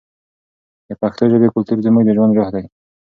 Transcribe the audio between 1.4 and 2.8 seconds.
کلتور زموږ د ژوند روح دی.